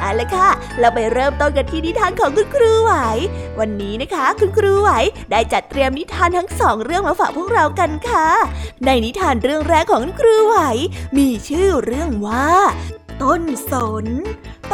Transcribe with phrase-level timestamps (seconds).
[0.00, 0.48] เอาละค่ะ
[0.78, 2.92] เราไปเริ่มต้นกันที่นิทานของคุณครูไหว
[3.60, 4.90] วันนี้นะคะ คุณครูไหว
[5.30, 8.28] ได้จัดเตรียมนิทานทั้งสองเรื่องมาฝากพวกเรากันค่ะ
[8.84, 10.56] ในนิทานเรื่องแรกของคุณครูไหว
[11.16, 12.50] มีชื่อเรื่องว่า
[13.22, 13.72] ต้นส
[14.04, 14.06] น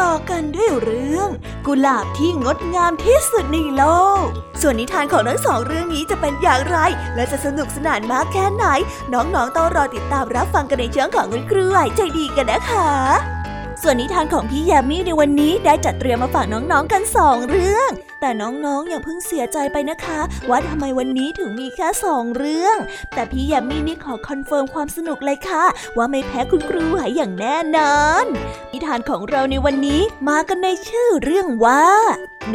[0.01, 1.29] ต่อกันด้วยเรื่อง
[1.67, 3.85] กุหลาบที่งดงามที่สุดในโล
[4.23, 4.25] ก
[4.61, 6.79] ส่วนนิทานของทั้งสองเรื่องนี้จะเป็นอย่างไร
[7.15, 8.65] และจะสนุกสนานมากแค่ไหน
[9.13, 13.40] น้องๆต้องรอติดตามรับฟังกันในช่วงของคุณครูไหวใจดีกันนะคะ
[13.83, 22.77] ส่วนนิทานของพี่แยมมี่ในวันนี้ได้จัดเตรียมมาฝากน้องๆกันสองเรื่อง แต่น้องๆอย่าเพิ่งเสียใจไปนะคะ ว่าทำไมวันนี้ถึงมีแค่สองเรื่อง
[23.15, 25.65] แต่พี่แยมมี่นี่ขอ confirm ความสนุกเลยค่ะ
[25.97, 28.25] ว่าไม่แพ้คุณครูไหวอย่างแน่นอน
[28.73, 31.87] นิทานของเราในวันนี้มากันในชื่อเรื่องว่า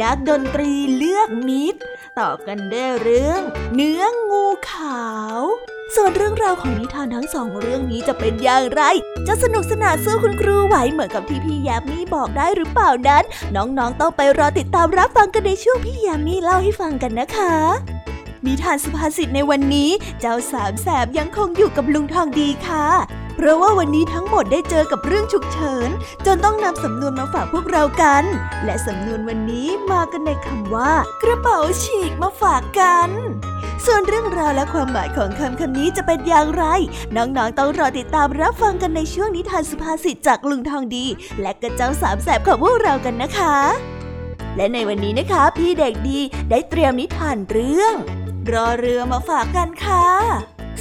[0.00, 1.80] นักดนตรีเลือกมิตร
[2.18, 3.40] ต่อกันด้วยเรื่อง
[3.74, 5.06] เนื้องูขา
[5.38, 5.40] ว
[5.96, 8.82] ส่วนเรื่องราวของนิทานทั้งสองเรื่องนี้จะเป็นอย่างไร
[9.28, 13.24] จะสนุกสนานสู้คุณครูไหวเหมือนกับที่พี่แยมมี่บอกได้หรือเปล่านั้น
[13.56, 17.54] น้องๆต้องไปรอติดตามรับฟังกันในช่วงพี่แยมมี่เล่าให้ฟังกันนะคะ
[18.46, 22.86] นิทานสุภาษิตในวันนี้เจ้าสามแสบยังคงอยู่กับลุงทองดีค่ะ
[23.36, 25.88] เพราะว่าวันนี้ทั้งหมดได้เจอกับเรื่องฉุกเฉิน
[26.26, 28.24] จนต้องนำสำนวนมาฝากพวกเรากัน
[28.64, 30.92] และสำนวนวันนี้มากันในคำว่า
[31.22, 33.10] กระเป๋าฉีกมาฝากกัน
[33.84, 36.64] ส่วนเรื่องราวและความหมายของคำคำนี้จะเป็นอย่างไร
[37.16, 41.06] น้องๆต้องรอติดตามรับฟังกันในช่วงนิทานสุภาษิตจากลุงทองดี
[41.40, 43.56] และกระเจ้าสามแสบของพวกเรากันนะคะ
[44.56, 46.20] และในวันนี้นะคะ พี่เด็กดี
[46.50, 47.94] ได้เตรียมนิทานเรื่อง
[48.52, 50.06] รอเรือมาฝากกันค่ะ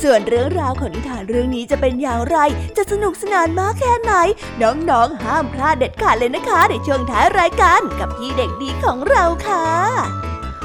[0.04, 2.38] ส่วนเรื่องราวของนิทานเรื่องนี้จะเป็นอย่างไร
[2.78, 4.14] จะสนุกสนานมากแค่ไหน
[4.62, 9.66] น้องๆห้ามพลาดเด็ดขาดเลยนะคะ ในช่วงท้ายรายการกับพี่เด็กดีของเราค่ะ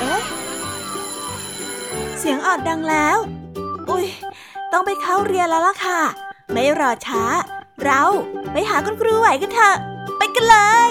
[0.00, 0.22] เอ๊ะ
[2.18, 3.18] เสียงออดดังแล้ว
[3.90, 4.06] อุ้ย
[4.72, 6.00] ต้องไปเข้าเรียนแล้วล่ะค่ะ
[6.52, 7.22] ไม่รอช้า
[7.84, 8.02] เรา
[8.52, 9.76] ไปหาคุณครูไหวกันเถอะ
[10.18, 10.56] ไปกันเล
[10.88, 10.90] ย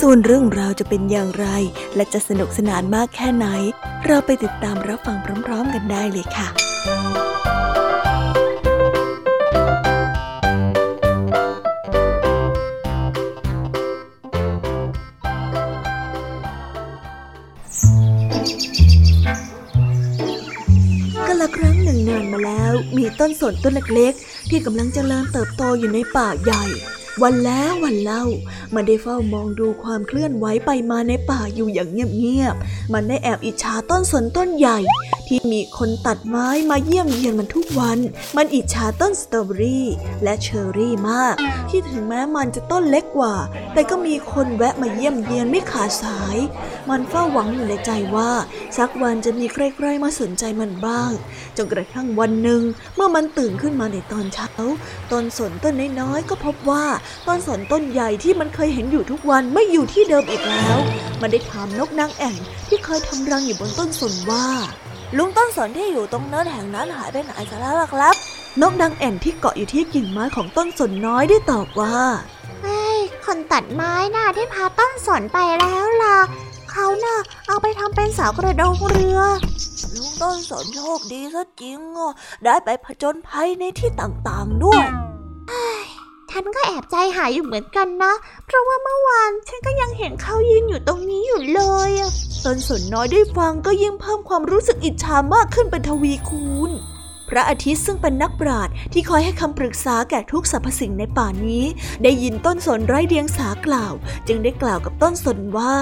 [0.00, 1.46] ส่วนเรื่องราวจะเป็นอย่างไร
[1.96, 3.46] และจะสนุกสนานมากแค่ไหน
[4.06, 5.16] เราไปติดตามรับฟัง
[5.46, 6.48] พร้อม ๆ กันได้เลยค่ะ
[21.26, 26.64] ก็ลครั้งหนึ่งนานมาแล้ว มีต้นสนต้นเล็กๆ ที่กำลังเจริญเติบโตอยู่ในป่าใหญ่
[27.22, 28.24] วันแล้ววันเล่า
[28.74, 34.78] มันได้เฝ้ามองดูความเคลื่อนไหวไปมาในป่าอยู่อย่างเงียบๆ มันได้แอบอิจฉาต้นสนต้นใหญ่
[35.28, 37.98] ที่มีคนตัดไม้มาเยี่ยมเยียนมันทุกวัน
[38.36, 39.86] มันอิจฉาต้นสตรอเบอรี่
[40.22, 41.34] และเชอร์รี่มาก
[41.68, 43.34] ที่ถึงแม้มันจะต้นเล็กกว่า
[43.72, 46.36] แต่ก็มีคนแวะมาเยี่ยมเยียนไม่ขาดสาย
[46.88, 48.30] มันเฝ้าหวังอยู่ในใจว่า
[48.76, 51.10] สักวันจะมีใครๆมาสนใจมันบ้าง
[51.56, 52.62] จนกระทั่งวันหนึ่ง
[52.94, 54.50] เมื่อมันตื่นขึ้นมาในตอนเช้า
[55.12, 56.84] ต้นสนต้นน้อยๆก็พบว่า
[57.26, 60.78] ต้นสนต้นใหญ่ที่มันเคยเห็นอยู่ทุกวันไม่อยู่ที่เดิมอีกแล้ว
[61.20, 62.36] มันได้ถามนกนางแอ่น
[62.68, 64.46] ที่เคยทำรังอยู่บนต้นสนว่า
[65.16, 68.14] ลุงต้นสนที่อยู่ตรงเนินแห่งนั้นหายไปไหนซะแล้วล่ะครับ
[68.60, 71.96] นกนางแอ่นที่เกาะอยู่ที่กิ่งไม้ของต้นสนน้อยได้ตอบว่า
[72.62, 76.18] เฮ้ยคนตัดไม้น่ะได้พาต้นสนไปแล้วล่ะ
[76.70, 77.16] เขาน่ะ
[77.46, 79.20] เอาไปทำเป็นเสากระโดงเรือ
[79.94, 82.12] ลุงต้นสนโชคดีซะจริงอะ
[82.44, 84.86] ได้ไปผจญภัยในที่ต่างๆด้วย
[86.30, 88.12] ฉันก็แอบใจหายอยู่เหมือนกันนะ
[88.46, 91.90] เพราะว่าเมื่อวานฉันก็ยังเห็นเขายืนอยู่ตรงนี้อยู่เลย
[92.44, 96.70] ต้นสนน้อยได้ฟังก็ยิ่งเพิ่มความรู้สึกอิจฉามากขึ้นเป็นทวีคูณ
[97.28, 101.64] พระอาทิตย์ซึ่งเป็นนักปราชญ์ที่คอยให้คำปรึกษาแก่ทุกสรรพสิ่งในป่านี้
[102.02, 103.92] ได้ยินต้นสนไร้เดียงสากล่าว
[104.28, 105.76] จึงได้กล่าวกับต้นสนว่า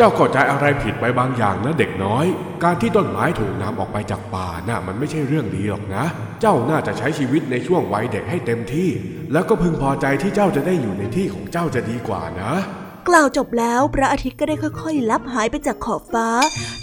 [0.00, 2.26] เจ้าเข้าใจอะไรผิดไปบางอย่างนะเด็กน้อย
[2.64, 6.04] การที่ต้นไม้ถูกนำออกไปจากป่าน่ะมันไม่ใช่เรื่องดีหรอกนะ
[6.40, 8.88] เจ้าน่าจะใช้ชีวิตในช่วงวัยเด็กให้เต็มที่
[9.32, 12.52] แล้วก็พึงพอใจที่เจ้าจะได้อยู่ในที่ของเจ้าจะดีกว่านะ
[13.08, 16.28] กล่าวจบแล้วพระอาทิตย์ก็ได้ค่อยๆ ลับหายไปจากขอบฟ้า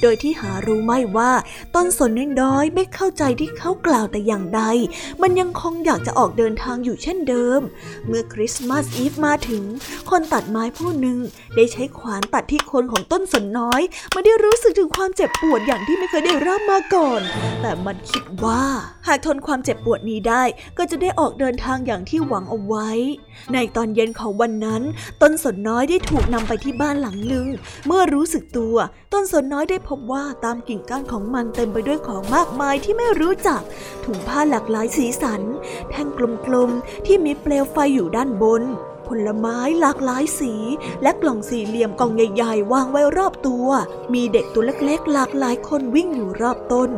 [0.02, 1.32] โดยที่หารู้ไม่ว่า
[1.76, 2.12] ต้นสน
[2.42, 4.62] น้อยไม่เข้าใจที่เขากล่าวแต่อย่างใด
[5.22, 7.62] มันยังคงอยากจะออกเดินทางอยู่เช่นเดิม
[8.08, 9.64] เมื่อคริสต์มาสอีฟมาถึง
[10.10, 11.18] คนตัดไม้ผู้หนึ่ง
[11.56, 13.82] ได้ใช้ขวานตัดที่โคนของต้นสนน้อย
[14.14, 17.22] มันได้รู้สึกถึงความเจ็บปวดอย่างที่ไม่เคยได้รับมาก่อน
[17.62, 18.64] แต่มันคิดว่า
[19.08, 20.44] หากทนความเจ็บปวดนี้ได้
[20.78, 22.90] ก็จะได้ออกเดินทางอย่างที่หวังเอาไว้
[23.54, 24.82] ในตอนเย็นของวันนั้น
[25.22, 27.48] ต้นสนน้อยได้ถูกนำไปที่บ้านหลังหนึ่ง
[27.86, 28.76] เมื่อรู้สึกตัว
[29.14, 33.62] ต้นสนน้อยได้พบว่าตามกิ่งก้านของมันเต็มไปด้วยของมากมายที่ไม่รู้จัก
[34.06, 35.42] ถุงผ้าหลากหลายสีสัน
[35.90, 36.08] แท่ง
[36.48, 38.64] กลมๆที่มีเปลวไฟอยู่ด้านบน
[39.08, 40.54] ผลไม้หลากหลายสี
[41.04, 43.68] และกล่องสี่เหลี่ยมกล่องใหญ่ ๆ วางไว้รอบตัว
[44.14, 46.90] มีเด็กตัวเล็กๆ หลากหลายคนวิ่งอยู่รอบต้น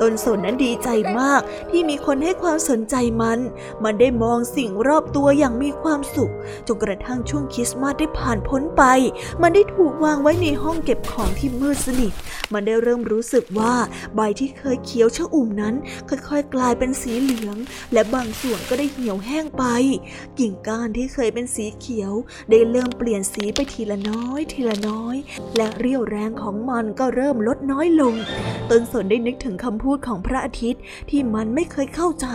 [0.00, 0.88] ต้นสนนั้นดีใจ
[1.18, 3.38] มากที่มีคนให้ความสนใจมัน
[3.84, 6.32] มันได้มองสิ่งรอบตัวอย่างมีความสุข
[6.66, 8.82] จนกระทั่งช่วงคริสต์มาสได้ผ่านพ้นไป
[9.42, 12.12] มันได้ถูกวางไว้ในห้องเก็บของที่มืดสนิท
[12.52, 13.74] มันได้เริ่มรู้สึกว่า
[14.14, 15.74] ใบที่เคยเขียวชอุ่มนั้น
[16.08, 17.56] ค่อยๆ กลายเป็นสีเหลือง
[17.92, 19.64] และบางส่วนก็ได้เหี่ยวแห้งไป
[20.38, 22.12] กิ่งก้านที่เคยเป็นสีเขียว
[22.50, 25.16] ได้เริ่มเปลี่ยนสีไปทีละน้อย ทีละน้อย
[25.56, 28.14] และเรี่ยวแรงของมันก็เริ่มลดน้อยลง
[28.70, 32.28] ต้นสนได้นึกถึงคำพูดของพระอาทิตย์ ที่มันไม่เคยเข้าใจ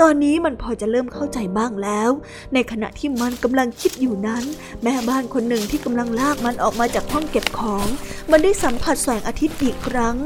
[0.00, 2.10] ตอนนี้มันพอจะเริ่มเข้าใจบ้างแล้ว
[2.54, 4.44] ในขณะที่มันกำลังคิดอยู่นั้น
[4.82, 7.86] แม่บ้านคนหนึ่งที่กำลังลากมันออกมาจากห้องเก็บของ
[8.30, 10.16] มันได้สัมผัสแสงอาทิตย์อีกครั้ง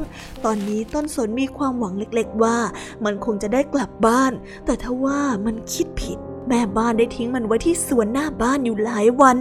[0.45, 2.57] ตอนนี้ต้นสนมีความหวังเล็ก ๆ ว่า
[3.05, 4.33] มันคงจะได้กลับบ้าน
[4.67, 6.19] แต่ทว่ามันคิดผิด
[6.53, 9.39] ม่บ้านได้ทิ้งมันไว้ที่สวนหน้าบ้านอยู่หลายวัน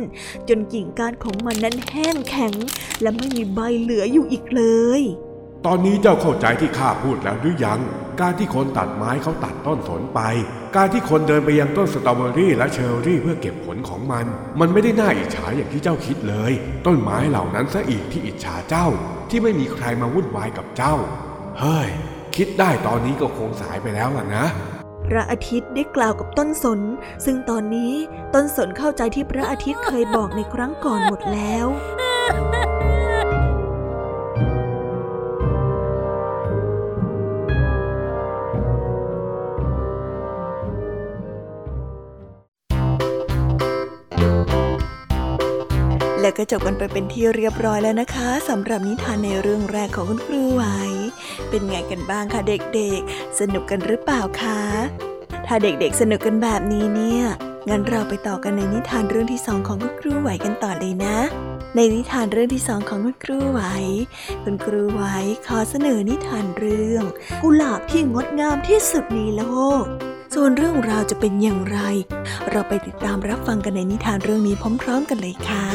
[0.50, 2.54] จนกิ่งก้านของมันนั้นแห้งแข็ง
[3.02, 4.64] และไม่มีใบเหลืออยู่อีกเล
[5.00, 5.02] ย
[5.66, 7.80] ตอนนี้เจ้าเข้าใจที่ข้าพูดแล้วหรือยัง
[8.22, 10.20] การที่คนตัดไม้เขาตัดต้นสนไป
[10.76, 14.26] การที่คนเดินไปยังต้นสตรอเบอรี่และเชอร์รี่เพื่อเก็บผลของมัน
[14.60, 16.52] มันไม่ได้น่าอิจฉาอย่างที่เจ้าคิดเลย
[16.86, 18.88] ต้นไม้เหล่านั้นซะอีกที่อิจฉาเจ้า
[19.30, 20.96] ที่ไม่มีใครมาวุ่นวายกับเจ้า
[21.60, 21.90] เฮ้ย
[22.36, 24.46] คิดได้ตอนนี้ก็คงสายไปแล้วล่ะนะ
[25.14, 26.80] ระอาทิตย์ได้กล่าวกับต้นสน
[27.26, 27.94] ซึ่งตอนนี้
[28.34, 31.68] ต้นสนเข้าใจที่พระอาทิตย์เคยบอกในครั้งก่อนหมดแล้ว
[46.22, 50.64] และก็จบกันไปเป็นที่เรียบร้อยแล้วนะคะสำหรับนิทานในเรื่องแรกของคุณครูไหว
[51.50, 54.60] เป็นไงกันบ้างคะเด็กๆ สนุกกันหรือเปล่าคะ
[55.46, 57.24] ถ้าเด็กๆสนุกกันแบบนี้เนี่ย
[57.70, 61.18] งั้นเราไปต่อกันในนิทานเรื่องที่สองของคุณครูไหวกันต่อเลยนะ
[61.76, 63.62] ในนิทานเรื่องที่สองของคุณครูไหว
[64.44, 65.04] คุณครูไหว
[65.48, 67.04] ขอเสนอนิทานเรื่อง
[67.42, 69.44] กุหลาบที่งดงามที่สุดในโล
[69.82, 69.84] ก
[70.34, 71.80] ส่วนเรื่องราวจะเป็นอย่างไร
[72.50, 75.66] เราไปติดตามรับฟังกันในนิทานเรื่องนี้พร้อม ๆ กันเลยค่ะ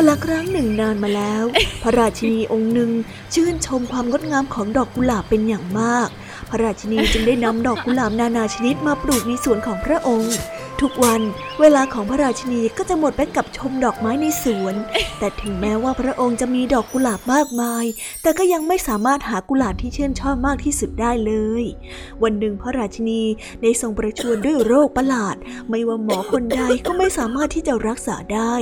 [0.00, 1.44] กาละครั้งหนึ่งนานมาแล้ว
[1.82, 2.90] พระราชินีองค์หนึ่ง
[3.34, 6.08] ชื่นชมความงดงามของดอกกุหลาบเป็นอย่างมาก
[6.50, 10.34] พระราชินีจึงได้นำดอกกุหลาบนานาชนิดมาปลูกในสวนของพระองค์
[10.84, 11.22] ทุกวัน
[11.60, 14.74] เวลาของพระราชินีก็จะหมดไปกับชมดอกไม้ในสวน
[15.18, 17.84] แต่ถึงแม้ว่าพระองค์จะมีดอกกุหลาบมากมาย
[18.22, 21.32] แต่ก็ยังไม่สามารถหากุหลาบที่ชื่นชอบมากที่สุดได้เล
[21.62, 21.64] ย
[22.22, 23.22] วันหนึ่งพระราชินี
[23.62, 25.36] ได้ทรงประชวรด้วยโรคประหลาด
[25.68, 28.54] ไม่ว่าหมอคนใดก็ไม่สามารถที่จะรักษาได้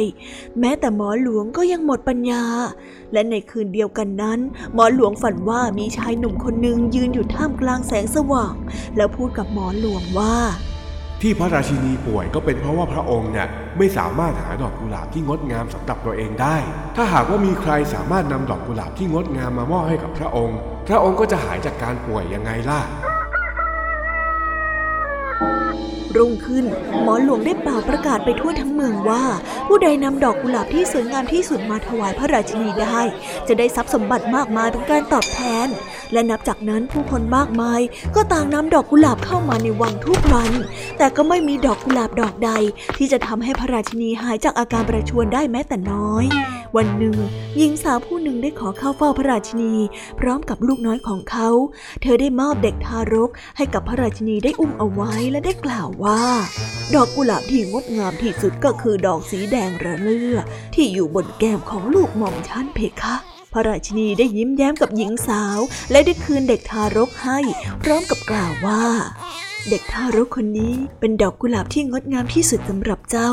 [0.61, 2.45] แม้แต่หมอหลวงก็ยังหมดปัญญา
[3.13, 4.39] และในคืนเดียวกันนั้น
[4.75, 8.55] หมอหลวงฝันว่ามีชายหนุ่มคนหนึ่งยืนอยู่ท่ามกลางแสงสว่าง
[8.97, 10.37] แล้วพูดกับหมอหลวงว่า
[11.23, 13.47] ที่พระราชินีป่วยก็เป็นเพราะว่าพระองค์เนี่ย
[13.79, 16.57] ไม่สามารถหาดอกกุหลาบที่งดงามสำหรับตัวเองได้
[16.97, 20.59] ถ้าหากว่ามีใครสามารถนำดอกกุหลาบที่งดงามมามอบให้กับพระองค์
[20.89, 22.81] พระองค์ก็จะหายจากการป่วยยังไงล่ะ
[26.19, 26.65] รุ่งขึ้น
[27.03, 29.25] หมอหลวงได้เป่าประกาศไปทั่วทั้งเมืองว่า
[29.67, 33.01] ผู้ใดนำดอกกุหลาบที่สวยงามที่สุดมาถวายพระราชินีได้
[33.49, 35.69] จะได้ทรัพย์สมบัติมากมายเป็นการตอบแทน
[36.13, 37.81] และนับจากนั้นผู้คนมากมาย
[38.15, 40.53] ก็ต่างนำดอกกุหลาบเข้ามาในวังทุกวัน
[40.99, 42.51] แต่ก็ไม่มีดอกกุหลาบดอกใด
[42.99, 46.27] ที่จะทำให้พระราชินีหายจากอาการประชวรได้แม้แต่น้อย
[46.77, 47.17] วันหนึ่ง
[47.57, 49.75] หญิงสาวผู้หนึ่งได้ขอเข้าเฝ้าพระราชินี
[50.21, 51.49] พร้อมกับลูกน้อยของเขา
[52.03, 56.06] เธอได้มอบเด็กทารกให้กับพระราชินีได้อุ้มเอาไว้และได้กล่าวว่า
[56.95, 60.37] ดอกกุหลาบที่งดงามที่สุดก็คือดอกสีแดงระเรื่อ
[60.75, 63.17] ที่อยู่บนแก้มของลูกหม่อมฉันเพคะ
[63.53, 65.59] พระราชินีได้ยิ้มแย้มกับหญิงสาว
[65.91, 67.39] และได้คืนเด็กทารกให้
[67.83, 68.85] พร้อมกับกล่าวว่า
[69.69, 73.31] เด็กทารกคนนี้เป็นดอกกุหลาบที่งดงามที่สุดสำหรับเจ้า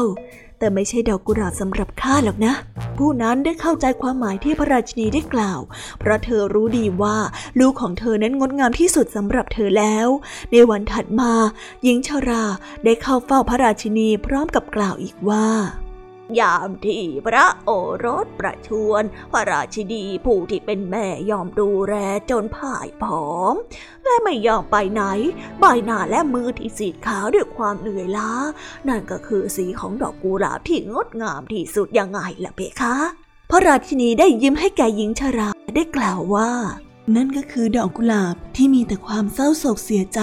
[0.64, 2.54] แต่ไม่ใช่ดอกกุหลาบสำหรับข้าหรอกนะ
[2.98, 5.60] ผู้นั้นได้เข้าใจความหมายที่พระราชินีได้กล่าว
[6.00, 7.18] เพราะเธอรู้ดีว่า
[7.60, 10.08] ลูกของเธอนั้นงดงามที่สุดสำหรับเธอแล้ว
[10.52, 11.34] ในวันถัดมา
[11.84, 12.46] หญิงชรา
[12.84, 15.48] ได้เข้าเฝ้าพระราชินีพร้อมกับกล่าวอีกว่า
[16.40, 17.72] ยามที่พระโอ
[18.06, 21.96] รสประชวรพระราชินีผู้ที่เป็นแม่ยอมดูแล
[22.30, 23.56] จนพ่ายผอม
[24.04, 25.04] และไม่ยอมไปไหน
[25.60, 28.32] ใบหน้าและมือที่สีขาวด้วยความเหนื่อยล้า
[28.88, 32.96] นั่นก็คือสีของดอกกุหลาบที่งดงามที่สุดยังไงล่ะเพคะ
[33.50, 36.52] พระราชินีได้ยิ้มให้แก่หญิงชราได้กล่าวว่า
[37.16, 40.22] นั่นก็คือดอกกุหลาบที่มีแต่ความเศร้าโศกเสียใจ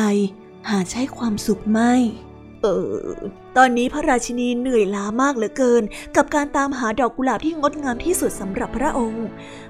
[0.69, 1.95] หาใช่ความสุขไม่
[2.63, 2.95] เออ
[3.57, 5.83] ตอนนี้พระราชินีเหนื่อยล้ามากเหลือเกิน
[6.17, 9.27] กับการตามหาดอกกุหลาบที่งดงามที่สุดสำหรับพระองค์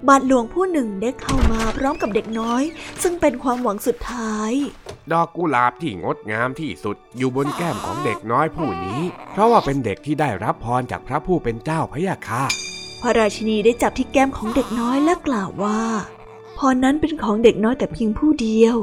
[0.08, 2.62] บาทหลวงผู้หนึ่งได้เข้ามาพร้อมกับเด็กน้อย
[3.02, 4.52] ซึ่งเป็นความหวังสุดท้าย
[5.12, 9.00] ดอกกุหลาบที่งดงามที่สุดอยู่บนแก้มของเด็กน้อยผู้นี้
[9.32, 12.44] เพราะว่าเป็นเด็กที่ได้รับพรจากพระผู้เป็นเจ้าพระยาค่ะ
[13.00, 15.80] พระราชินีได้จับที่แก้มของเด็กน้อยและกล่าวว่า
[16.58, 18.76] พรนั้นเป็นของเด็กน้อยแต่เพียงผู้เดียว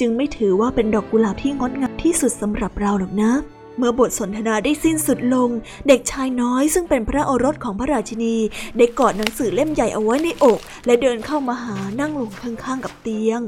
[0.00, 3.32] จึงไม่ถือว่าเป็นดอกกุหลาบที่งดงามที่สุดสำหรับเราหรอกนะ
[3.78, 5.48] เมื่อบทสนทนาได้สิ้นสุดลง
[5.88, 8.36] เด็กชายน้อยซึ่งเป็นพระโอรสของพระราชินี
[8.78, 13.40] ได้กอดหนังสือเล่มใหญ่เอาไว้ในอก และเดินเข้ามาหานั่งลงข้างๆกับเตียง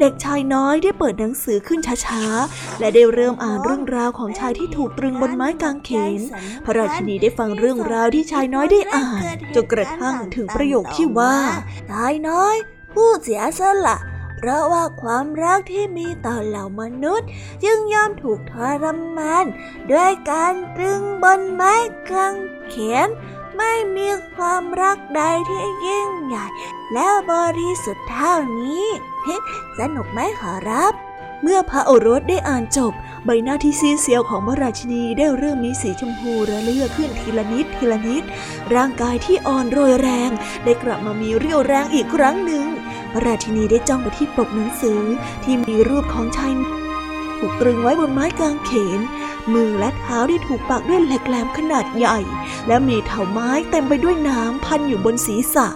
[0.00, 6.20] เด็กชายน้อยได้เปิดหนังสือขึ้นช้าๆ และได้เริ่มอ่านเรื่องราวของชายที่ถูกตรึงบนไม้กางเขน
[6.64, 9.22] พระราชินีได้ฟังเรื่องราวที่ชายน้อยได้อ่าน
[9.54, 11.36] จนกระทั่งถึงประโยคที่ว่า
[11.90, 12.56] ชายน้อย
[12.94, 13.98] ผู้เสียสละ
[14.42, 17.28] เพราะว่าความรักที่มีต่อเหล่ามนุษย์
[17.64, 18.84] จึงยอมถูกทร
[19.18, 19.44] มาน
[19.92, 21.74] ด้วยการตรึงบนไม้
[22.10, 22.34] กาง
[22.68, 23.08] เขน
[23.56, 26.46] ไม่มีความรักใดที่ยิ่งใหญ่
[26.92, 28.86] และบริสุทธิ์เท่านี้
[29.78, 30.92] สนุกไหมขอรับ
[31.42, 32.92] เมื่อพระโอรสได้อ่านจบ
[33.24, 38.22] ใบหน้าที่ซีเซียวของพระราชินีได้เริ่มมีสีชมพูระเลือขึ้นทีละนิดทีละนิด
[38.74, 40.30] ร่างกายที่อ่อนโรยแรง
[40.64, 42.64] ได้กลับมามีเรี่ยวแรงอีกครั้งหนึ่ง
[43.12, 45.00] พระราชินีได้จ้องไปที่ปกหนังสือ
[45.44, 46.52] ที่มีรูปของชาย
[47.38, 49.00] ถูกตรึงไว้บนไม้กางเขน
[49.52, 52.18] มือและเท้าที่ถูกปักด้วยเหล็กแหลมขนาดใหญ่
[52.66, 55.68] และมีเถาไม้เต็มไปด้วยน้ำพันอยู่บนศีรษะ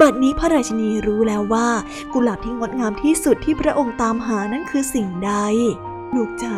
[0.00, 1.68] บัดนี้พระราชินีรู้แล้วว่า
[2.12, 5.32] กุหลาบที่งดงามที่สุดที่พระองค์ตามหานั่นคือสิ่งใด
[6.14, 6.56] ลูกจ๋า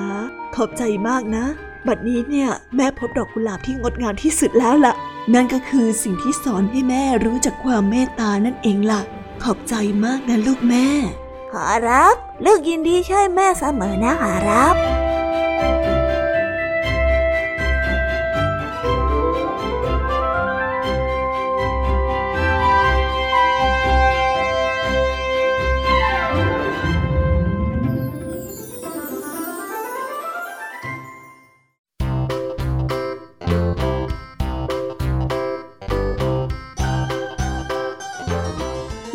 [0.54, 1.44] ขอบใจมากนะ
[1.86, 4.94] บัดนี้เนี่ยแม่พบดอกกุหลาบที่งดงามที่สุดแล้วล่ะ
[5.34, 9.02] นั่นก็คือสิ่งที่สอนให้แม่รู้จักความเมตตานั่นเองล่ะ
[9.42, 10.86] ขอบใจมากนะลูกแม่
[11.52, 14.74] ขอรับ ลูกยินดีช่วยแม่เสมอนะขอรับ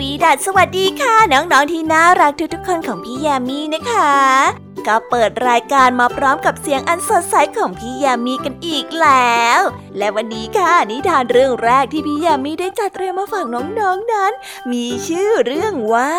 [0.00, 4.12] วีดัสสวัสดีค่ะ น้องๆที่น่ารักทุกๆคนของพี่ยามีนะคะ
[4.86, 9.60] ก็เปิดรายการมาพร้อมกับเสียงอันสดใสของพี่ยามีกันอีกแล้ว
[9.98, 14.32] และวันนี้ค่ะนิทานเรื่องแรกที่พี่ยามีได้จัดเตรียมมาฝากน้องๆนนั้น
[14.72, 16.14] มีชื่อเรื่องว่า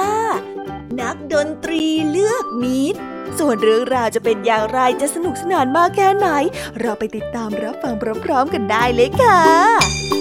[1.02, 3.00] นักดนตรีเลือกมิตร
[3.40, 6.28] ส่วนเรื่องราวจะเป็นอย่างไรจะสนุกสนานมากแค่ไหน
[6.80, 7.94] เราไปติดตามรับฟัง
[8.26, 10.21] พร้อมๆกันได้เลยค่ะ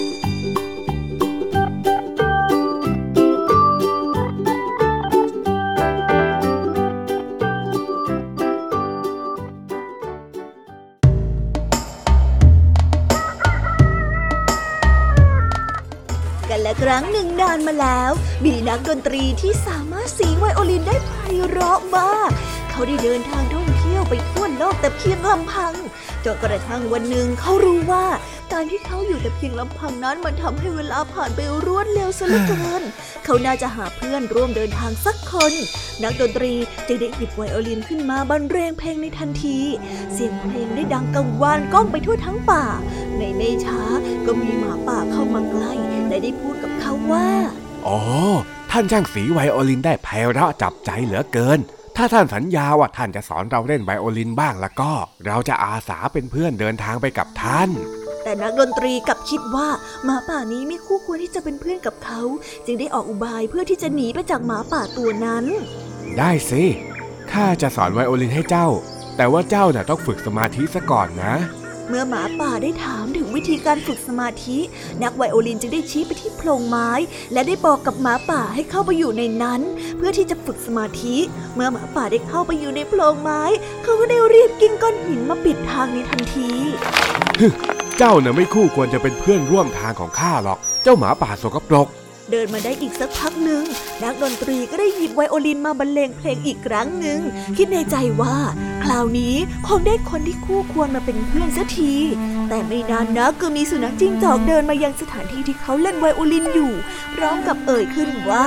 [16.80, 18.10] ครั้งหนึ่งนานมาแล้ว
[18.44, 21.12] มีนักดนตรีที่สามารถสีไวโอลินได้ไพ
[21.48, 22.30] เราะมาก
[22.70, 25.72] เขาได้เดินทางท่องเที่ยวไปทั่ว โลกแต่เพียงลำพัง
[26.24, 28.06] จนกระทั่งวันหนึ่งเขารู้ว่า
[28.52, 32.82] การที่เขาอยู่แต่เพียงลำพังนั้นมันทำให้เวลาผ่านไปรวดเร็วซะเหลือเกิน
[33.24, 35.52] เขาน่าจะหาเพื่อนร่วมเดินทางสักคน
[36.02, 36.52] นักดนตรี
[36.86, 39.58] จึงได้หยิบไวโอลินขึ้นมาบรรเลงเพลงในทันที
[40.12, 42.64] เสียงเพลงได้ดังกังวานก้องไปทั่วทั้งป่า
[43.18, 43.80] ในไม่ช้า
[44.26, 45.72] ก็มีหมาป่าเข้ามาใกล้
[46.08, 47.28] และได้พูดกับเขาว่า
[47.86, 47.98] อ๋อ
[48.70, 51.60] ท่านช่างสีไวโอลินได้ไพเราะจับใจเหลือเกิน
[52.02, 54.92] ถ้าท่านสัญญาว่าท่านจะสอนเราเล่นไวโอลินบ้างแล้วก็
[55.26, 57.70] เราจะอาสาเป็นเพื่อนเดินทางไปกับท่าน
[58.22, 59.68] แต่นักดนตรีกลับคิดว่า
[60.04, 62.20] หมาป่านี้ไม่คู่ควรที่จะเป็นเพื่อนกับเขา
[62.66, 65.44] จึงได้ออกอุบายเพื่อที่จะหนีไปจากหมาป่าตัวนั้น
[66.18, 66.64] ได้สิ
[67.32, 68.68] ข้าจะสอนไวโอลินให้เจ้า
[69.16, 71.34] แต่ว่าเจ้าน่ะต้องฝึกสมาธิซะก่อนนะ
[71.90, 74.58] เมื่อหมาป่าได้ถามถึงวิธีการฝึกสมาธิ
[75.02, 76.90] นักไวโอลินจึงได้ชี้ไปที่โพรงไม้
[77.32, 79.60] และได้บอกกับหมาป่าให้เข้าไปอยู่ในนั้น
[79.96, 81.16] เพื่อที่จะฝึกสมาธิ
[81.54, 83.42] เมื่อหมาป่าได้เข้าไปอยู่ในโพรงไม้
[83.82, 86.48] เขาก็ได้รีบกิ้งก้อนหินมาปิดทางในทันที
[87.98, 91.88] เจ้าน่ะไม่คู่ควรจะเป็นเพื่อนร่วมทางของข้าหรอก เจ้าหมาป่าสกปรก
[92.32, 93.64] เดินมาได้อีกสักพักหนึ่ง
[94.02, 97.20] นักดนตรีก็ได้หยิบไวโอลินมาบรรเลงเพลงอีกครั้งหนึ่ง
[97.56, 98.36] คิดในใจว่า
[98.84, 99.34] คราวนี้
[99.66, 101.94] คงได้คนที่คู่ควรมาเป็นเพื่อนสักที
[102.48, 106.72] แต่ไม่นานนักก็มีสุนัขจิ้งจอกเดินมายังสถานที่ที่เขาเล่นไวโอลินอยู่
[107.16, 108.46] พร้อมกับเอ่ยขึ้นว่า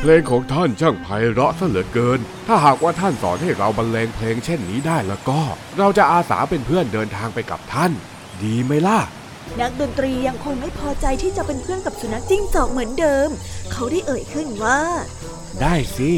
[0.00, 5.40] เพลงของท่านช่างไพเราะซะเหลือเกิน ถ้าหากว่าท่านสอนให้เราบรรเลงเพลงเช่นนี้ได้แล้วก็
[5.78, 7.92] เราจะอาสาเป็นเพื่อนเดินทางไปกับท่าน
[8.42, 8.98] ดีไหมล่ะ
[9.60, 13.28] นักดนตรียังคงไม่พอใจที่จะเป็นเพื่อนกับสุนัขจิ้งจอกเหมือนเดิม
[13.72, 14.80] เขาได้เอ่ยขึ้นว่า
[15.60, 16.10] ได้สิ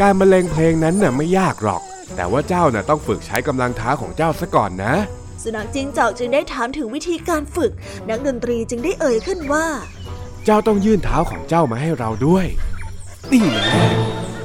[0.00, 1.82] การบรรเลงเพลงนั้นน่ะไม่ยากหรอก
[2.16, 4.94] แต่ว่าเจ้าน่ะต้องฝึกใช้กำลังเท้าของเจ้าซะก่อนนะ
[5.42, 7.72] สุนัขจิ้งจอกจึงได้ถามถึงวิธีการฝึก
[8.08, 9.66] นักดนตรีจึงได้เอ่ยขึ้นว่า
[10.44, 12.46] เจ้าต้องยื่นเท้าของเจ้ามาให้เราด้วย
[13.32, 13.64] นี่แหละ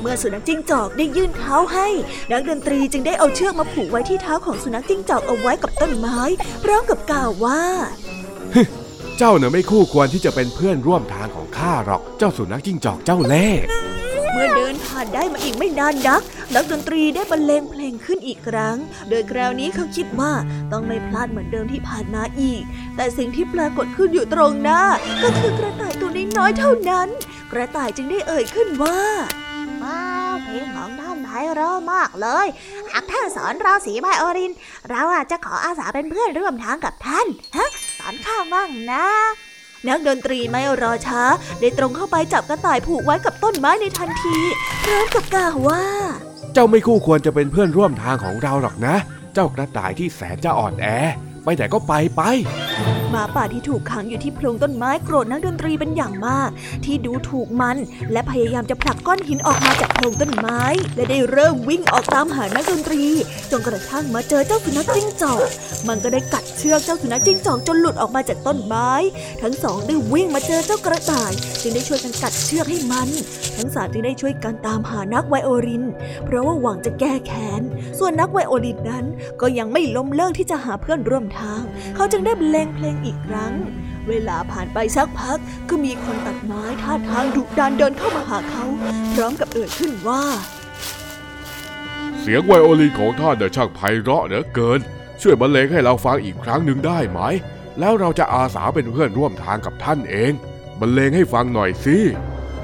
[0.01, 1.87] เมื่อสุนัขจิ้งจอกได้ยื่นเท้าให้
[2.31, 6.19] นักดนตรีจึงได้เอาเชือกมาผูกไว้ที่เท้าของสุนัขจิ้งจอกเอาไว้กับต้นไม้
[6.63, 7.61] พร้อมกับกล่าวว่า
[9.17, 13.47] เจ้าเน่ะไม่คู่ควรที่จะเป็นเพื่อนร่วมทางของข้าหรอก เจ้าสุนัขจิ้งจอกเจ้าเล่
[14.31, 16.21] เมื่อเดินผ่านได้มาอีกไม่นานนัก
[16.55, 18.77] นักดนตรีได้บรรเลงเพลงขึ้นอีกครั้ง
[19.09, 20.33] โดยคราวนี้เขาคิดว่า
[20.71, 22.61] ต้องไม่พลาดเหมือนเดิมที่ผ่านมาอีก
[22.95, 24.81] แต่สิ่งที่ปรากฏขึ้นอยู่ตรงหน้า
[25.23, 27.09] ก็คือกระต่ายตัวน้อยๆเท่านั้น
[27.51, 28.99] กระต่ายจึงได้เอ่ยขึ้นว่า
[29.83, 32.47] ว้าวเพลงของท่านไพเราะมากเลย
[32.91, 34.51] หากท่านสอนเราสีไบโอริน
[34.89, 39.05] เราอาจจะขออาสาเป็นเพื่อนร่วมทางกับท่านฮะสอนข้ามั่งนะ
[39.87, 41.21] นักดนตรีไม่รอช้า
[41.59, 44.37] ได้ตรงเข้าไปจับกระต่ายผูกไว้กับต้นไม้ในทันที
[44.83, 45.83] พร้อมกับกล่าวว่า
[46.53, 48.95] เจ้าไม่คู่ควรจะเป็นเพื่อนร่วมทางของเราหรอกนะ
[49.33, 50.87] เจ้ากระต่ายที่แสนจะอ่อนแอ
[51.43, 52.21] ไปไหนก็ไปไป
[53.11, 56.49] หมาป่าที่ถูกขังอยู่ที่โพรงต้นไม้โกรธนักดนตรีเป็นอย่างมาก
[56.85, 57.77] ที่ดูถูกมัน
[58.11, 60.61] และพยายามจะผลักก้อนหินออกมาจากโพรงต้นไม้
[60.95, 63.03] และได้เริ่มวิ่งออกตามหานักดนตรี
[63.51, 65.47] จนกระทั่งมาเจอเจ้าสุนัขจิ้งจอก
[65.87, 68.91] มันก็ได้กัดเชือกเจ้าสุนัขจิ้งจอกจนหลุดออกมาจากต้นไม้
[69.41, 73.09] ทั้งสองได้วิ่งมาเจอเจ้ากระต่าย จึงได้ช่วยกันกัดเชือกให้มัน
[73.57, 75.83] ทั้งสามจึงได้ช่วยกันตามหานักไวโอลิน
[76.25, 77.61] เพราะว่าหวังจะแก้แค้น
[77.99, 79.05] ส่วนนักไวโอลินนั้น
[79.41, 81.61] ก็ยังไม่ล้มเลิกที่จะหาเพื่อนร่วมทาง
[81.95, 83.53] เขาจึงได้บรรเลงเพลงอีกครั้ง
[84.09, 85.39] เวลาผ่านไปสักพัก
[85.69, 88.65] ก็มีคนตัดไม้ท่าทางดุดันเดินเข้ามาหาเขา
[89.13, 90.23] พร้อมกับเอ่ยขึ้นว่า
[92.19, 94.79] เสียงไวโอลินของท่านเดช่างไพเราะเหลือเกิน
[95.21, 97.19] ช่วยบรรเลงให้เราฟังอีกครั้งหนึ่งได้ไหม
[97.79, 100.31] แล้วเราจะอาสาเป็นเพื่อนร่วมทางกับท่านเอง
[100.79, 101.97] บรรเลงให้ฟังหน่อยสิ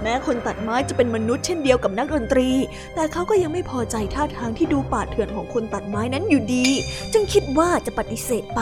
[0.08, 2.50] แม้คนตัดไม้จะเป็นมนุษย์เช่นเดียวกับนักดนตรี
[2.96, 6.68] แต่เขาก็ยังไม่พอใจท่าทางที่ดูป่าเถื่อนของคนตัดไม้นั้นอยู่ดี
[7.14, 8.62] จึงคิดว่าจะปฏิเสธไป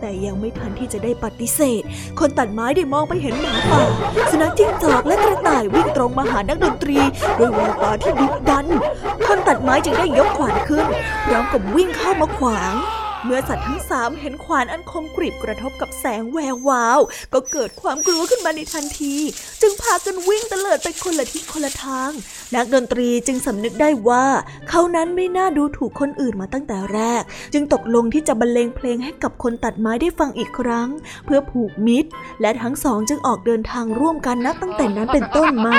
[0.00, 1.82] แต่ยังไม่ทันที่จะได้ปฏิเสธ
[2.20, 3.82] คนตัดไม้ได้มองไปเห็นหมาป่า
[4.30, 6.98] สุนัขจิ้งจอกและกระต่ายวิ่งตรงมาหานักดนตรี
[7.38, 8.66] ด้วยแววตาที่ดุดัน
[9.26, 10.86] คนตัดไม้จึงได้ยกขวานขึ้น
[11.26, 12.74] พร้อมกับวิ่งเข้ามาขวาง
[13.24, 17.00] เมื่อสัตว์ทั้งสามเห็นขวานอันคมกริบกระทบกับแสงแวววาว
[17.34, 19.14] ก็เกิดความกลัวขึ้นมาในทันที
[19.62, 22.10] จึงพากันวิ่งเตลิดไปคนละทิศคนละทาง
[22.54, 24.26] นักดนตรีจึงสำนึกได้ว่า
[24.68, 30.88] เขานั้นไม่น่าดูถูกคนอื่นมาตั้งแต่แรก จึงตกลงที่จะบรรเลงเพลงให้กับคนตัดไม้ได้ฟังอีกครั้ง
[31.24, 35.78] เพื่อผูกมิตร และทั้งสองจึงออกเดินทางร่วมกันนับตั้งแต่นั้นเป็นต้นมา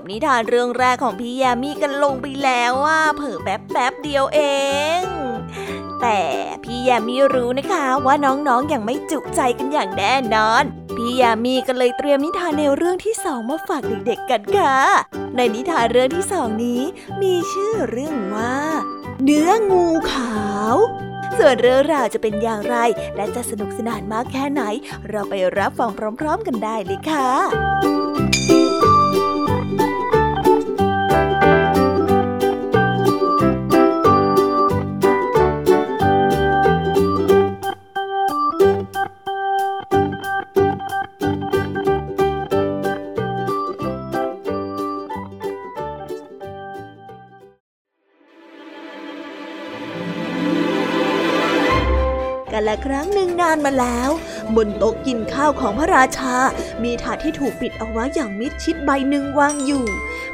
[0.00, 4.40] บนิทานเรื่องแรกของพี่ยามีกันลงไปแล้วว่าเผลอแป๊บแป๊บเดียวเอ
[5.00, 5.02] ง
[6.02, 6.20] แต่
[6.64, 10.62] พี่ยามีรู้นะคะว่าน้องๆออย่างไม่จุใจกันอย่างแน่นอน
[10.96, 14.76] พี่ยามีก็เลยเตรียมนิทานในวเรื่องที่สองมาฝากเด็กๆกันค่ะ
[15.36, 16.82] ในนิทานเรื่องที่สองนี้
[17.22, 18.56] มีชื่อเรื่องว่า
[19.24, 20.34] เนื้องูขา
[20.74, 20.76] ว
[21.38, 22.76] ส่วนเรื่องราวจะเป็นอย่างไร
[23.16, 24.62] และจะสนุกสนานมากแค่ไหน
[25.08, 54.10] เราไปรับฟังพร้อม ๆ กันได้เลยค่ะานมาแล้ว
[54.56, 56.34] บนโต๊ะกินข้าวของพระราชา
[56.82, 59.84] มีถาดที่ถูกปิดเอาไว้อย่างมิดชิดใบหนึ่งวางอยู่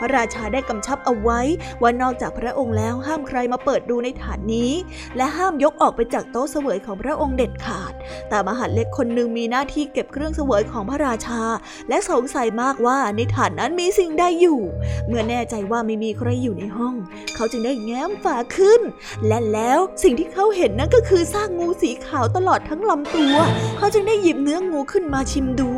[0.00, 1.40] พระราชาได้กำชับเอาไว้
[1.82, 4.72] ว่านอกจากพระองค์แล้วห้ามใครมาเปิดดูในฐานนี้
[5.16, 7.92] และห้ามยกออกไปจากโต๊ะเสวยของพระองค์เด็ดขาด
[8.28, 11.42] แต่มหาเล็กคนหนึ่งมีหน้าที่เก็บเครื่องเสวยของพระราชา
[11.88, 14.60] และสงสัยมากว่าในฐานนั้นมีสิ่งใดอยู่
[15.06, 16.94] เมื่อแน่ใจว่าไม่มีใครอยู่ในห้อง
[17.34, 18.80] เขาจึงได้แง้มฝาขึ้น
[19.26, 23.34] และแล้วสิ่งที่เขาเห็นนั่นก็คือซากงูสีขาวตลอดทั้งลำตัว
[23.78, 25.70] เขาจึงได้หยิบเนื้องูขึ้นมาชิมดู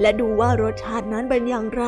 [0.00, 1.84] และดูว่ารสชาตินั้นเป็นอย่างไร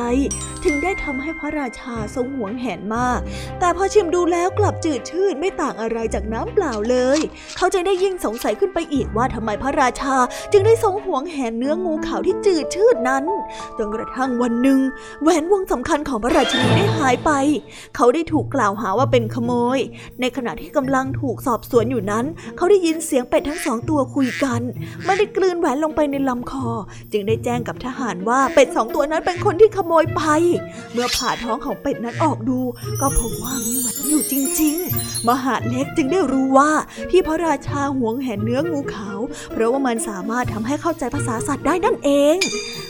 [0.63, 3.19] ถึงได้ทำให้พระราชาทรงหวงแหนมาก
[3.59, 7.19] แต่พอชิมดูแล้วกลับจืดชืดไม่ต่างอะไรจากน้ำเปล่าเลย
[7.57, 10.15] เขาจึงได้ยิ่งสงสัยขึ้นไปอีกว่าทำไมพระราชา
[10.51, 13.23] จึงได้ทรงหวงแหนเนื้องูขาวที่จืดชืดนั้น
[13.77, 14.79] จนกระทั่งวันหนึ่ง
[15.21, 17.31] แหวนวงสำคัญของพระราชินีได้หายไป
[17.95, 19.79] เขาได้ถูกกล่าวหาว่าเป็นขโมย
[20.19, 22.25] ในขณะที่กำลังถูกสอบสวนอยู่นั้น
[22.57, 24.61] เขาได้ยินเสียงเป็ดทั้งสองตัวคุยกัน
[25.07, 26.67] มันได้กลืนแหวนลงไปในลำคอ
[27.11, 30.21] จึงได้แจ้งกับทหารว่าเป็ดสองตัวนั้นเป็นคนที่ขโมยไป
[30.93, 32.59] เมื่อผ่าท้องของเป็ดนั้นออกดู
[33.01, 36.71] ก็พบว่ามีมันอยู่จริง ๆ มหาเล็กจึงได้รู้ว่า
[37.11, 39.19] ที่พระราชาหวงแหนเนื้องูขาว
[39.51, 42.37] เพราะว่ามันสามารถทำให้เข้าใจภาษาสัตว์ได้นั่นเอง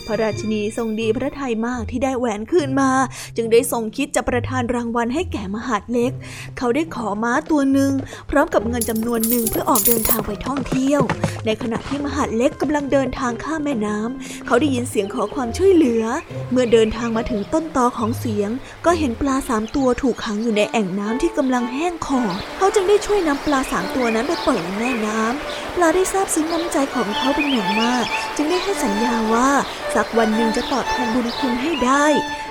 [0.06, 2.90] พระราชินีทรงดีพระทัยมากที่ได้แหวนคืนมา
[3.36, 6.12] จึงได้ทรงคิดจะประทานรางวัลให้แก่มหาดเล็ก
[6.58, 7.92] เขาได้ขอม้าตัวหนึ่ง
[8.30, 11.00] พร้อมกับเงินจำนวนหนึ่งเพื่อออกเดินทางไปท่องเที่ยว
[11.46, 16.04] ในขณะที่มหาดเล็กกำลังเดินทางข้ามแม่น้ำเขาได้ยินเสียงขอความช่วยเหลือ
[16.50, 18.50] เมื่อเดินทางมาถึงต้นตอของเสียง
[18.86, 28.04] ก็เห็นปลาสามตัวถูกขังอยู่ในแอ่งน้ำที่กำลังแห้งขอดเขาจึงได้ช่วยนำปลาสามตัวนั้นไปปล่อยในแม่น้ำปลาได้ทราบซึ้งน้ำใจของเขาเป็นอย่างมาก
[28.36, 29.48] จึงได้ให้สัญญาว่า
[29.96, 32.06] สักวันหนึ่งจะตอบแทนบุญคุณให้ได้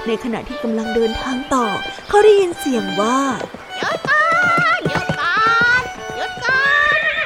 [0.08, 1.68] ในขณะที่กำลังเดินทางต่อ
[2.08, 3.20] เขาได้ยินเสียงว่า
[3.80, 4.45] หยุดก่อน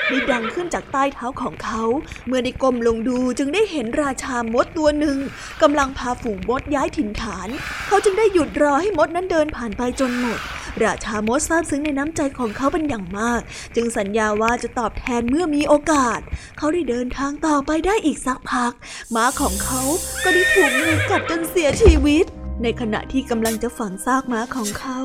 [0.09, 1.83] ได้ดังขึ้นจากใต้เท้าของเขา
[2.27, 5.17] เมื่อได้ก้มลงดูจึงได้เห็นราชามดตัวหนึ่ง
[5.61, 7.47] กำลังพาฝูงมดย้ายถิ่นฐาน
[7.87, 10.39] เขาจึงได้หยุดรอให้มดนั้นเดินผ่านไปจนหมด
[10.83, 13.41] ราชามดซาบซึ้งในน้ำใจของเขาเป็นอย่างมาก
[13.75, 16.19] จึงสัญญาว่าจะตอบแทนเมื่อมีโอกาส
[16.57, 18.73] เขาได้เดินทางต่อไปได้อีกสักพัก
[19.15, 19.81] ม้าของเขา
[20.23, 22.25] ก็ได้ถูกงูกัดจนเสียชีวิต
[22.63, 24.99] ในขณะที่กำลังจะฝังซากม้าของเขา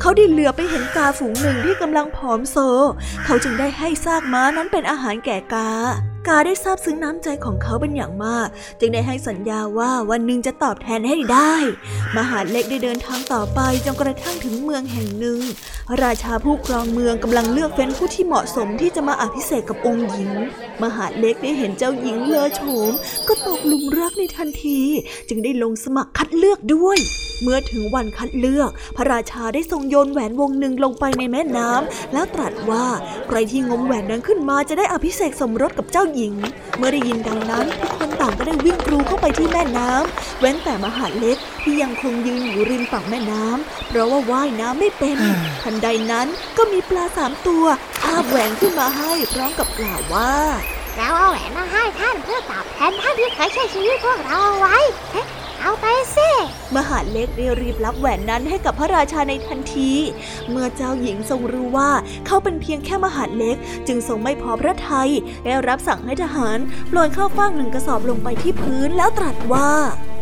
[0.00, 2.56] เขาได้เหลือไปเห็นกาฝูงหนึ่งที่กำลังผอมโซ
[3.24, 5.70] เขาจึงได้ให้ซากม้านั้นเป็นอาหารแก่กา
[6.26, 8.48] กาได้ทราบซึ้งน้ำใจของเขาเป็นอย่างมาก
[8.80, 11.54] จึงได้ให้สัญญาว่าวันหนึ่งจะตอบแทนให้ได้
[12.16, 15.40] มหาเล็กได้เดินทางต่อไปจนกระทั่งถึงเมืองแห่งหนึ่ง
[16.02, 20.30] ราชาผู้ครองเมืองกำลังเลือกเฟ้นผู้ที่เหมาะสมที่จะมาอภิเษกกับองค์หญิง
[20.82, 22.92] มหาเล็กได้เห็นเจ้าหญิงเลอโฉม
[23.28, 24.80] ก็ตกหลุมรักในทันที
[25.28, 26.98] จึงได้ลงสมัครคัดเลือกด้วย
[27.42, 32.84] เมื่อถึงวันคัดเลือก พระราชาได้ทรงโยนแหวนวงหนึ่งลงไปในแม่น้ำแล้วตรัสว่า
[33.28, 36.34] ใครที่งมแหวนนั้นขึ้นมาจะได้อภิเษกสมรสกับเจ้าหญิง
[36.78, 45.18] เมื่อได้ยินดังนั้นทุกคนต่างก็ได้วิ่งกรูเข้าไปที่แม่น้ำเว้นแต่มหาเล็กที่ยังคงยืนอยู่ริมฝั่งแม่น้ำเพราะว่าว่ายน้ำไม่เป็น
[45.62, 46.26] ทันใดนั้น
[46.56, 47.64] ก็มีปลาสามตัว
[48.02, 50.32] คาบแหวนขึ้นมาให้พร้อมกับกล่าวว่า
[50.96, 54.78] เราเอาแหวนมาให้ท่านเพื่อตอบแทนท่านที่เคยช่วยชีวิตพวกเราเอาไว้
[55.62, 56.30] เอาไปสิ
[56.76, 59.92] มหาเล็กได้รีบรับแหวนนั้นให้กับพระราชาในทันที
[60.50, 61.90] เมื่อเจ้าหญิงทรงรู้ว่า
[62.26, 65.10] เขาเป็นเพียงแค่มหาเล็ก จึงทรงไม่พอพระทัย
[65.44, 69.70] ได้รับสั่งให้ทหารโปรยข้าวฟ่างหนึ่งกระสอบลงไปที่พื้นแล้วตรัสว่า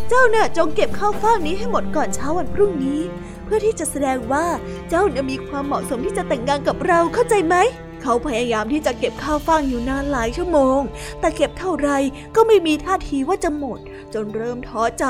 [0.08, 3.00] เจ้าเนี่ยจงเก็บข้าวฟ่างนี้ให้หมดก่อนเช้าวันพรุ่งนี้
[3.44, 4.46] เพื่อที่จะแสดงว่า
[4.88, 7.56] เจ้าเนี่ยมีความเหมาะสมที่จะแต่งงานกับเราเข้าใจไหม
[8.02, 10.80] เขาพยายามที่จะเก็บข้าวฟ่างอยู่นานหลายชั่วโมง
[11.20, 11.90] แต่เก็บเท่าไร
[12.36, 13.78] ก็ไม่มีท่าทีว่าจะหมด
[14.14, 15.06] จนเริ่มท้อใจ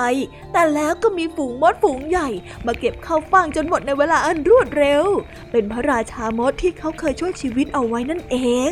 [0.53, 2.29] แต่แล้วก็มีฝูงมดฝูงใหญ่
[2.67, 5.05] มาเก็บข้าวฟ่างจนหมดในเวลาอันรวดเร็ว
[5.51, 8.37] เป็นพระราชามดที่เขาเคยช่วยชีวิตเอาไว้นั่นเอ
[8.69, 8.71] ง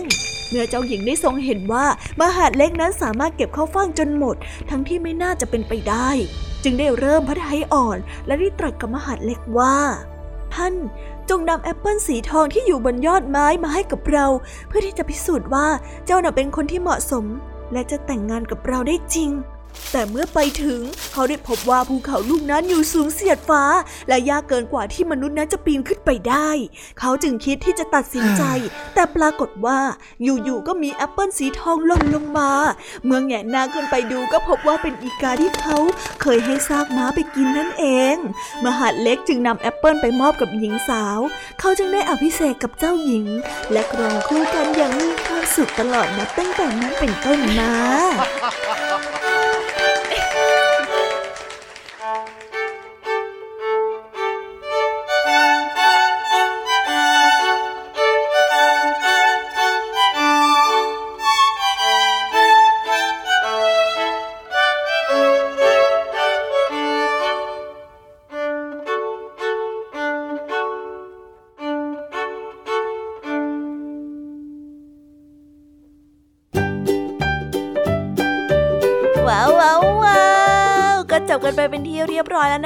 [0.50, 1.86] เมื่อเจ้าหญิงได้ทรงเห็นว่า
[2.20, 4.36] มหาดเล็กนั้นสามารถเก็บข้าวฟ่างจนหมด
[4.70, 6.10] ทั้งที่ไม่น่าจะเป็นไปได้
[6.64, 9.76] จึงได้เริ่มพระทัยอ่อน และได้ตรัสกับมหาดเล็กว่า
[10.54, 10.74] ท่าน
[11.30, 14.26] จงนำแอปเปิลสีทองที่อยู่บนยอดไม้มาให้กับเรา
[14.68, 15.66] เพื่อที่จะพิสูจน์ว่า
[16.04, 17.24] เจ้าน่ะเป็นคนที่เหมาะสม
[17.72, 19.30] และจะแต่งงานกับเราได้จริง
[19.92, 20.80] แต่เมื่อไปถึง
[21.12, 23.64] เขาได้พบว่าภูเขาลูกนั้นอยู่สูงเสียดฟ้า
[24.08, 26.48] และยากเกินกว่าที่มนุษย์นั้นจะปีนขึ้นไปได้
[27.00, 28.42] เขาจึงคิดที่จะตัดสินใจ
[28.94, 29.80] แต่ปรากฏว่า
[30.22, 32.50] อยู่ๆก็มีแอปเปิลสีทองหล่นลงมา
[33.04, 35.76] เมื่อแงนหน้าขึ้นไปดูก็พบว่าเป็นอีกาที่เขา
[36.22, 37.84] เคยให้ซากม้าไปกินนั่นเอ
[38.14, 38.16] ง
[38.64, 41.18] มหาดเล็กจึงนำแอปเปิลไปมอบกับหญิงสาว
[41.60, 43.26] เขาจึงได้อภิเษกกับเจ้าหญิง
[43.72, 47.72] และครองคู่กันอย่างมีความสุขตลอดนับตั้งแต่นั้นเป็นต้นมา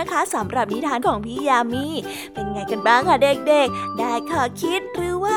[0.00, 1.86] นะคะสำหรับนิทานของพี่ยามี
[2.34, 5.09] เป็นไงกันบ้างคะเด็กๆ ได้ข้อคิดหรือ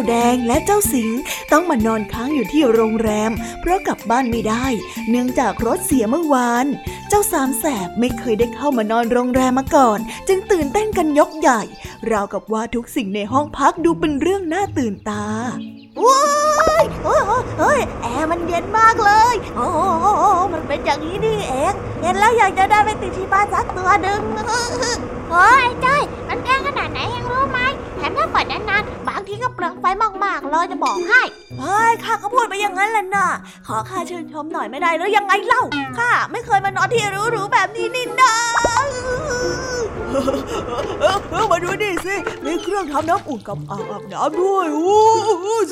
[0.00, 1.10] เจ้าแดงและเจ้าสิง
[1.52, 4.66] ต้องมานอนค้างอยู่ที่โรงแรม เพราะกลับบ้านไม่ได้
[5.08, 6.66] เนื่องจากรถเสียเมื่อวาน
[7.08, 11.62] เจ้าสามแสบไม่เคยได้เข้ามานอนโรงแรมมาก่อน จึงตื่นเต้นกันยกใหญ่
[12.10, 15.24] ราวกับว่าทุกสิ่งในห้องพักดูเป็นเรื่องน่าตื่นตา
[16.04, 16.22] ว้า
[16.82, 17.16] ยโอ้
[17.58, 19.66] เฮ้ยแอร์มันเย็นมากเลย โอ้
[20.52, 24.20] มันเป็นอย่างนี้นี่เองเห็นแล้วอยากจะได้ไปติดที่บ้านสักตัวหนึ่ง
[25.30, 27.60] เฮ้ยจ้อยมันแกงขนาดไหนยังรู้ไหม
[27.98, 29.84] แถมถ้าเปิดนานๆบางทีก็เปลืองไฟ
[30.24, 31.22] มากๆเลยจะบอกให้
[31.60, 33.28] เฮ้ยข้าก็พูดไปอย่างนั้นแหละน่ะ
[33.66, 35.62] ขอข้าชื่นชมหน่อยไม่ได้หรือยังไงเล่า
[35.98, 38.34] ข้าไม่เคยมานอนที่หรูๆแบบนี้นี่นา
[41.50, 44.98] มาดูดิสิ มีเครื่องทำน้ำอุ่นกับอ่างอาบน้ำด้วย โอ้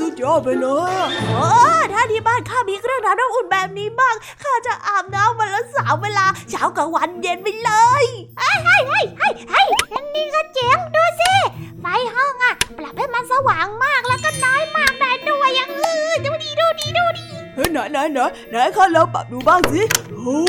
[0.01, 0.95] สุดยอดไปเลย
[1.35, 1.49] โอ้
[1.93, 8.05] ถ้าที่บ้านข้ามีเครื่องทำน้ำอุ่นแบบนี้บ้าง ข้าจะอาบน้ำวันละสามเวลา เช้ากับวันเย็นไปเลย
[8.39, 9.05] เฮ้ยเฮ้ยเฮ้ย
[9.51, 9.66] เฮ้ย
[10.14, 11.35] นี่ก็เจ๋งดูสิ
[11.81, 18.19] ไฟห้องอะ ปรับให้มันสว่างมากแล้วก็น้อยมากได้ด้วยยังเออดูดีดูดีดูดีเฮ้ยไหนไหนไหน
[18.51, 19.83] ไหนข้าลองปรับดูบ้างสิ
[20.15, 20.41] โอ้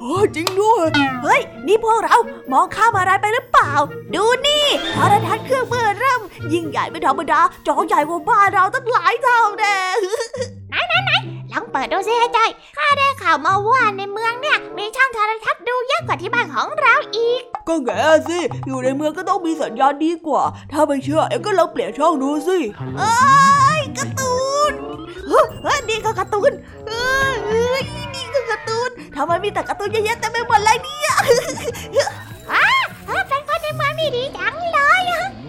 [0.00, 0.04] โห
[0.36, 0.88] จริงด้วย
[1.24, 2.16] เฮ้ย นี่พวกเรา
[2.52, 3.72] มองข้ามอะไรไปหรือเปล่า
[4.14, 6.20] ดูนี่โทรทัศน์เครื่องเบอร์เริ่ม
[6.52, 9.76] ยิ่งใหญ่ไม่ธรรมดาจอใหญ่กว่าบ้านเราตั้งหลายเท่าแน่
[10.70, 11.12] ไหนไหนไหน
[11.52, 12.38] ลองเปิดดูสิให้ใจ
[12.76, 20.42] ข้าได้ข่าวมาว่าในเมืองเนี่ยมีช่างโทรทัศน์ดูเยอะกว่าที่บ้านของเราอีก ก็แง่สิ อยู่ในเมืองก็ต้องมีสัญญาณดีกว่า
[20.72, 22.58] ถ้าไม่เชื่อเอ็งก็ลองเปลี่ยนช่องดูสิ
[22.98, 23.10] เอ้
[23.63, 23.63] ย
[23.98, 24.36] การ์ตู
[24.70, 24.72] น
[25.28, 26.52] เฮ้ยนี่ก็การ์ตูน
[26.88, 27.82] เอ้ย
[28.14, 31.12] นี่ก็การ์ตูนทำไมมีแต่การ์ตูนเยอะๆเต็มไปหมดเลยเนี่ย
[32.48, 35.02] เออเป็นคนในเมืองนี่ดีจังเลย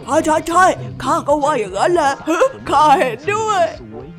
[0.05, 0.65] ใช่ใช่ใช่
[1.03, 2.11] ข้าก็ว่าอย่างนั้นแหละ
[2.69, 3.63] ข้าเห็นด้วย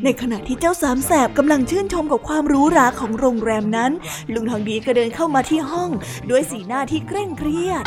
[0.05, 3.93] ในขณะที่เจ้าสามแสบกำลังชื่นชมกับความหรู้ราของโรงแรมนั้น
[4.33, 5.91] ลุงทองดีก็เดินเข้ามาที่ห้อง
[6.31, 7.85] ด้วยสีหน้าที่เคร่งเครียด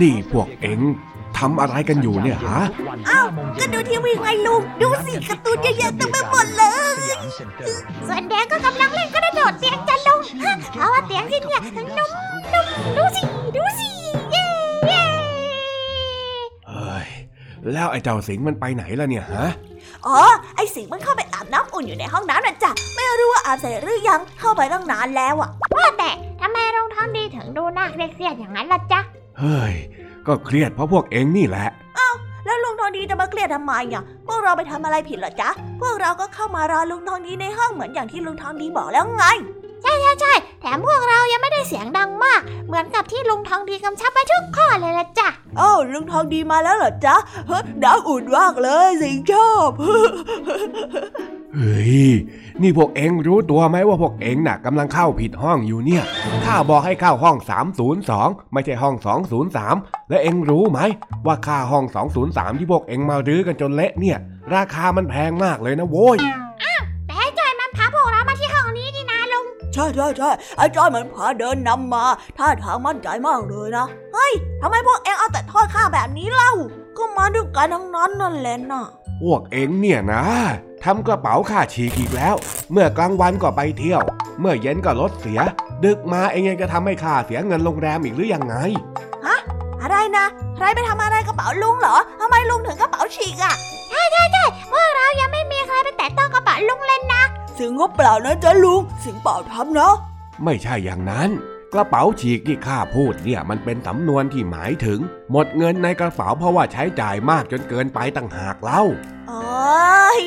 [0.00, 0.80] นี่พวกเอ็ง
[1.38, 2.60] ทำอะไรกันอยู่เนี่ยฮะ
[3.08, 3.26] อ้าว
[3.58, 6.94] ก็ดูทีวีไงลุงดูสิการ์ตูนเยอะๆเต็มไปหมดเลย
[8.08, 10.20] ส่วนแดงก็กำลังเล่นกระโดดเตียงจะลง
[10.72, 12.10] เพราะว่าเตียงที่เนี่ยนุ่ม
[12.52, 12.66] นุ่ม
[12.96, 13.22] ดูสิ
[13.56, 13.86] ดูสิ
[14.30, 14.44] เย้
[14.88, 15.02] เย้
[16.68, 17.06] เฮ้ย
[17.72, 19.46] แล้วไอ้เจ้าสิงมันไปไหนล่ะเนี่ยฮะ
[20.06, 20.18] อ๋อ
[20.56, 26.10] ไอ้สิงมันเข้าไปอาบน้ำอุ่นอยู่ในห้องน้ำน่ะจ้ะ ไม่รู้ว่าอาบเสร็จหรือยัง เข้าไปตั้งนานแล้วอะ ว่าแต่
[26.40, 29.00] ทำไมรองท้องดีถึงดูน่าเครียดๆอย่างนั้นล่ะจ๊ะ
[29.40, 29.74] เฮ้ย
[30.26, 31.68] ก็เครียดเพราะพวกเอ็งนี่แหละ
[32.44, 35.50] แล้วลุงทองดีจะมาเครียดทำไมอะพวกเราไปทำอะไรผิดเหรอจ๊ะ
[35.80, 39.24] พวกเราก็เข้ามารอลุงทองดีในห้องเหมือนอย่างที่ลุงทองดีบอกแล้วไง
[39.82, 45.28] ใช่ใช่ใช่แถมพวกเรายังไม่ได้เสียงดังมาก เหมือนกับที่ลุงทองดีกำชับไว้ทุกข้อเลยละจ้ะ
[45.60, 47.16] อ้าวลุงทองดีมาแล้วเหรอจ๊ะ
[47.48, 49.70] เฮ้ยน้ำอุ่นมากเลยสิงชอบ
[51.56, 52.08] เฮ้ย
[52.62, 56.04] นี่พวกเอ็งรู้ตัวไหมว่าพวกเอ็งน่ะกำลังเข้าผิดห้องอยู่เนี่ย
[56.44, 57.36] ข้าบอกให้เข้าห้อง
[57.94, 58.94] 302 ไม่ใช่ห้อง
[59.52, 60.80] 203 และเอ็งรู้ไหม
[61.26, 61.84] ว่าค่าห้อง
[62.22, 64.18] 203 ที่พวกเอ็งมารื้อกันจนเละเนี่ย
[64.54, 66.18] ราคามันแพงมากเลยนะโว้ย
[67.06, 69.44] แต่ให้จอยมันพาพวกเรามาที่ห้องนี้นี่นะลุง
[69.74, 72.04] ใช่ใช่ใช่ไอ้จอยเหมือนพาเดินนำมา
[72.38, 76.52] ท่าทางมั่นใจมากเลยนะ เฮ้ยทำไมพวกเอ็งเอาแต่โทษข้าแบบนี้เล่า
[76.96, 78.84] ก็มาด้วยกันทั้งนั้นนั่นแหละน่ะ
[79.22, 80.24] พวกเอ็งเนี่ยนะ
[80.84, 82.34] ทำกระเป๋าค่าฉีกอีกแล้ว
[82.72, 84.02] เมื่อกลางวันก็ไปเที่ยว
[84.40, 85.40] เมื่อเย็นก็รถเสีย
[85.84, 88.56] ดึกมาเอ็งยังจะทำให้ข้าเสียเงินโรงแรมอีกหรือยังไง
[89.82, 90.26] อะไรนะ
[90.56, 93.54] ใครไปทำอะไรกระเป๋าลุงเหรอทำไมลุงถึงกระเป๋าฉีกอะ
[94.72, 97.22] พวกเรายังไม่มีใครไปแตะต้องกระเป๋าลุงเลยนะ
[97.58, 99.94] สิงก็เปล่านะจ๊ะลุง สิงเปล่าทำนะ
[100.44, 101.30] ไม่ใช่อย่างนั้น
[101.74, 105.00] กระเป๋าฉีกที่ข้าพูดเนี่ยมันเป็นสำนวนที่หมายถึง
[105.30, 108.82] หมดเงินในกระเป๋าเพราะว่าใช้จ่ายมากจนเกินไปต่างหากเล่า
[109.30, 109.42] อ๋อ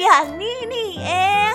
[0.02, 1.10] อย่างนี้นี่เอ
[1.52, 1.54] ง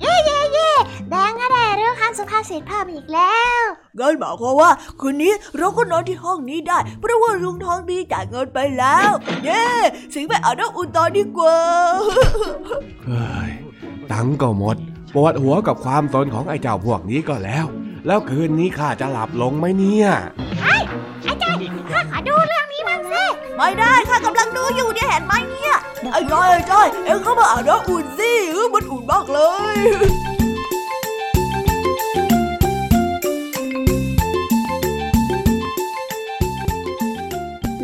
[0.00, 0.70] เย่เย่เย่
[1.10, 3.64] แดงก็ได้เรื่องคำสุภาษิตเพิ่มอีกแล้ว
[3.98, 9.10] งั้นหมายความว่า คืนนี้เราก็นอนที่ห้องนี้ได้ เพราะว่าลุงทองดีจ่ายเงินไปแล้ว
[9.44, 9.64] เย้
[10.14, 11.58] สิงไปอาบน้ำอุ่นตอนดีกว่า
[13.06, 13.52] เฮ้ย
[14.12, 14.76] ตังค์ก็หมด
[15.14, 17.66] ปวดหัวกับความตนของไอ้เจ้าพวกนี้ก็แล้ว
[18.06, 20.08] แล้วคืนนี้ข้าจะหลับลงไหมเนี่ย
[20.62, 21.54] ไอ้จอย
[21.90, 23.24] ข้าขอดูเรื่องนี้บ้างสิ
[23.56, 25.74] ไม่ได้ค่ะกำลังดูอยู่เนี่ยเห็นไหมเนี่ย
[26.12, 29.40] ไอ้จอยไอ้จอยเอ็งก็มาอาบน้ำอุ่นสิเออมันอุ่นมากเล
[29.76, 29.78] ย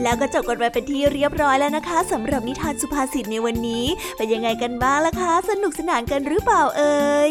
[0.02, 3.84] แล้วก็จบกันไปเป็นที่เรียบร้อยแล้วนะคะสำหรับนิทานสุภาษิตในวันนี้
[4.16, 7.30] เป็นยังไงกันบ้างล่ะคะ สนุกสนานกันหรือเปล่าเอ่ย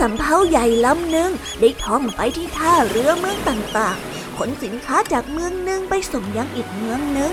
[0.00, 1.30] สำเภาใหญ่ลำหนึ่ง
[1.60, 7.32] ได้ท่องไปที่ท่าเรือเมืองต่างๆ ขนสินค้าจากเมืองหนึ่งไปส่งยังอีกเมืองหนึ่ง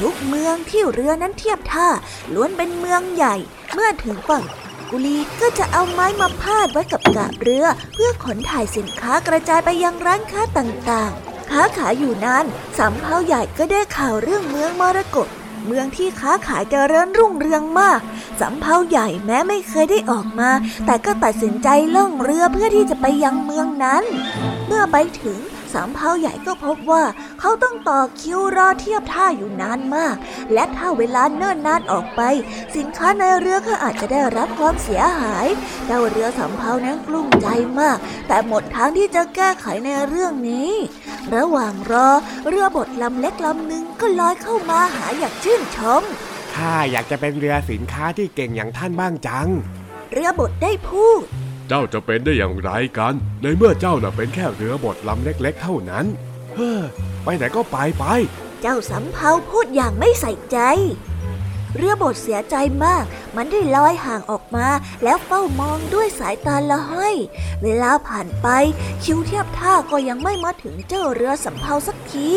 [0.00, 1.88] ทุกเมืองที่เรือนั้นเทียบท่า
[2.34, 3.36] ล้วนเป็นเมืองใหญ่
[3.72, 4.44] เมื่อถึงฝั่ง
[4.90, 12.44] กุลีก็จะเอาไม้มาพาดไว้กับกาบเรือ เพื่อขนถ่ายสินค้ากระจายไปยังร้านค้าต่างๆ ค้าขายอยู่นาน
[12.78, 15.28] สำเภาใหญ่ก็ได้ข่าวเรื่องเมืองมรกต
[15.66, 18.00] เมืองที่ค้าขายเจริญรุ่งเรืองมาก
[18.40, 20.50] สำเภาใหญ่แม้ไม่เคยได้ออกมา
[20.86, 24.02] แต่ก็ตัดสินใจล่องเรือเพื่อที่จะไปยังเมืองนั้น
[24.66, 25.38] เมื่อไปถึง
[25.74, 27.04] สำเภาใหญ่ก็พบว่า
[27.40, 30.16] เขาต้องต่อคิวรอเทียบท่าอยู่นานมาก
[30.52, 32.20] และถ้าเวลาเนิ่นนานออกไป
[32.76, 35.46] สินค้าในเรือก็อาจจะได้รับความเสียหาย
[35.86, 37.46] เจ้าเรือสำเภานั้นกลุ้มใจ
[37.80, 37.98] มาก
[38.28, 40.70] แต่หมดทางที่จะแก้ไขในเรื่องนี้
[41.34, 42.08] ระหว่างรอ
[42.48, 46.02] เรือบดลำเล็กลำหนึ่งก็ลอยเข้ามาหาอย่างชื่นชม
[46.54, 49.48] ข้าอยากจะเป็นเรือสินค้าที่เก่งอย่างท่านบ้างจัง
[50.12, 56.04] เรือบดได้พูดเจ้าจะเป็นได้อย่างไรกัน ในเมื่อเจ้าน่ะเป็นแค่เรือบดลำเล็ก ๆ เท่านั้น
[56.54, 56.80] เฮ้อ
[57.24, 58.04] ไปไหนก็ไปไป
[58.62, 60.58] เจ้าสำเภาพูดอย่างไม่ใส่ใจ
[61.76, 63.04] เรือบดเสียใจมาก
[63.36, 64.66] มันได้ลอยห่างออกมา
[65.04, 67.16] แล้วเฝ้ามองด้วยสายตาละห้อย
[67.62, 68.48] เวลาผ่านไป
[69.04, 72.30] คิวเทียบท่าก็ยังไม่มาถึงเจ้าเรือสำเภาสักที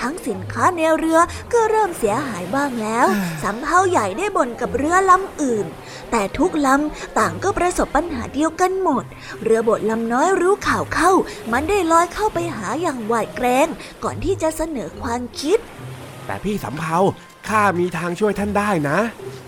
[0.00, 1.18] ทั้งสินค้าในเรือ
[1.52, 3.06] ก็เริ่มเสียหายบ้างแล้ว
[3.42, 5.66] สำเภาใหญ่ได้บ่นกับเรือลำอื่น
[6.10, 9.04] แต่ทุกลำต่างก็ประสบปัญหาเดียวกันหมด
[9.42, 11.12] เรือบดลำน้อยรู้ข่าวเข้า
[11.52, 13.68] มันได้ลอยเข้าไปหาอย่างหวาดเกรง
[14.04, 15.58] ก่อนที่จะเสนอความคิด
[16.26, 16.98] แต่พี่สำเภา
[17.50, 18.98] ข้ามีทางช่วยท่านได้นะ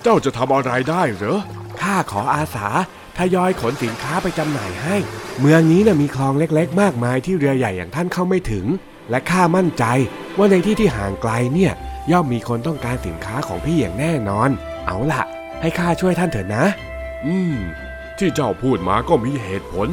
[0.02, 1.40] เจ้าจะทำอะไรได้เหรอ
[1.82, 2.68] ข้าขออาสา
[3.16, 4.96] ทยอยขนสินค้าไปจำหน่ายให้
[5.40, 8.66] เมืองนี้น่ะมีคลองเล็กๆ มากมายที่เรือใหญ่อย่างท่านเข้าไม่ถึง
[9.10, 9.84] และข้ามั่นใจ
[10.38, 11.72] ว่าในที่ที่ห่างไกลเนี่ย
[12.10, 14.48] ย่อมมีคนต้องการสินค้าของพี่อย่างแน่นอน
[14.86, 15.22] เอาล่ะ
[15.60, 16.64] ให้ข้าช่วยท่านเถอะนะ
[17.26, 17.56] อืม
[18.18, 19.88] ที่เจ้าพูดมาก็มีเหตุผล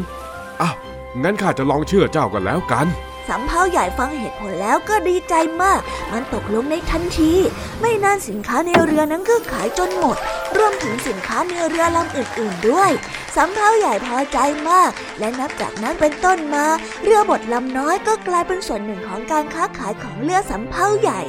[0.62, 0.76] อ้าว
[1.24, 2.88] งั้นข้าจะลองเชื่อเจ้ากันแล้วกัน
[3.30, 5.80] สำเภาใหญ่ฟังเหตุผลแล้วก็ดีใจมาก
[6.12, 7.34] มันตกลงในทันที
[7.82, 10.18] ไม่นานสินค้าในเรือนั้นก็ขายจนหมด
[10.58, 12.92] รวมถึงสินค้าในเรือลำอื่นๆด้วย
[13.36, 14.38] สำเภาใหญ่พอใจ
[14.70, 16.66] มาก และนับจากนั้นเป็นต้นมา
[17.04, 21.22] เรือบดลำน้อยก็กลายเป็นส่วนหนึ่งของการค้าขายของเรือสำเภาใหญ่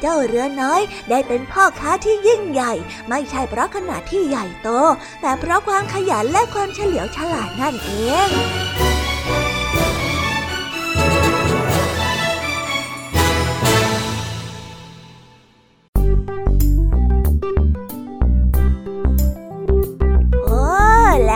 [0.00, 0.80] เจ้าเรือน้อย
[1.10, 2.72] ได้เป็นพ่อค้าที่ยิ่งใหญ่
[3.08, 4.68] ไม่ใช่เพราะขนาดที่ใหญ่โต
[5.20, 7.90] แต่เพราะความขยันและความเฉลียวฉลาดนั่นเอ
[8.28, 8.30] ง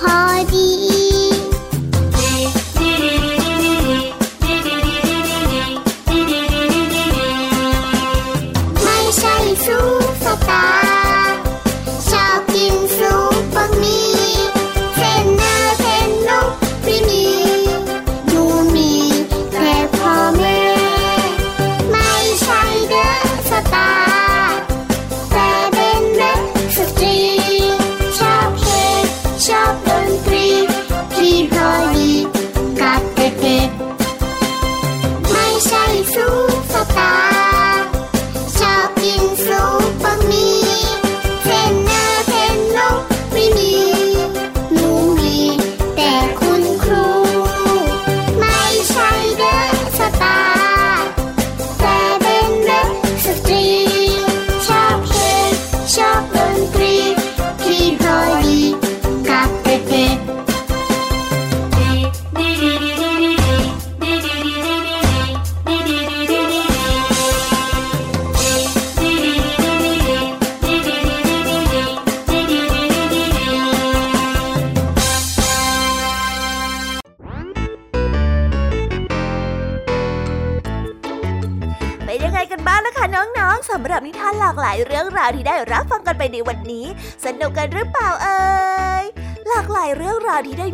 [0.00, 0.49] はい。